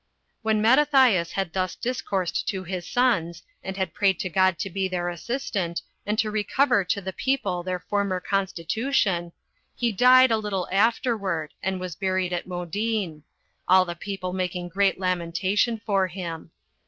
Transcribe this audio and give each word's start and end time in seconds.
4. 0.41 0.49
When 0.49 0.61
Mattathias 0.63 1.33
had 1.33 1.53
thus 1.53 1.75
discoursed 1.75 2.47
to 2.47 2.63
his 2.63 2.87
sons, 2.87 3.43
and 3.63 3.77
had 3.77 3.93
prayed 3.93 4.19
to 4.21 4.29
God 4.31 4.57
to 4.57 4.69
be 4.71 4.87
their 4.87 5.09
assistant, 5.09 5.83
and 6.07 6.17
to 6.17 6.31
recover 6.31 6.83
to 6.83 7.01
the 7.01 7.13
people 7.13 7.61
their 7.61 7.77
former 7.77 8.19
constitution, 8.19 9.31
he 9.75 9.91
died 9.91 10.31
a 10.31 10.37
little 10.39 10.67
afterward, 10.71 11.53
and 11.61 11.79
was 11.79 11.93
buried 11.93 12.33
at 12.33 12.47
Modin; 12.47 13.21
all 13.67 13.85
the 13.85 13.93
people 13.93 14.33
making 14.33 14.69
great 14.69 14.99
lamentation 14.99 15.79
for 15.85 16.07
him. 16.07 16.49